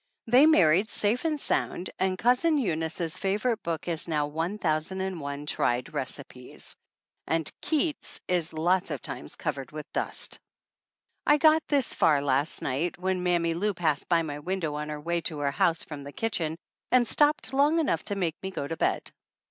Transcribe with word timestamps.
They 0.25 0.47
married 0.47 0.89
safe 0.89 1.25
and 1.25 1.39
sound, 1.39 1.91
and 1.99 2.17
Cousin 2.17 2.57
Eunice's 2.57 3.19
favorite 3.19 3.61
book 3.61 3.85
now 4.07 4.27
is 4.27 4.33
1,001 4.33 5.45
Tried 5.45 5.93
Recipes. 5.93 6.75
And 7.27 7.47
Keats 7.61 8.19
is 8.27 8.51
lots 8.51 8.89
of 8.89 8.99
times 9.03 9.35
covered 9.35 9.71
with 9.71 9.85
dust. 9.93 10.39
I 11.27 11.37
got 11.37 11.61
this 11.67 11.93
far 11.93 12.19
last 12.23 12.63
night 12.63 12.97
when 12.97 13.21
Mammy 13.21 13.53
Lou 13.53 13.75
passed 13.75 14.09
by 14.09 14.23
my 14.23 14.39
window 14.39 14.73
on 14.73 14.89
her 14.89 14.99
way 14.99 15.21
to 15.21 15.37
her 15.37 15.51
house 15.51 15.83
from 15.83 16.01
the 16.01 16.11
kitchen 16.11 16.57
and 16.91 17.07
stopped 17.07 17.53
long 17.53 17.77
enough 17.77 18.03
to 18.05 18.15
make 18.15 18.41
me 18.41 18.49
go 18.49 18.67
to 18.67 18.75
bed. 18.75 19.11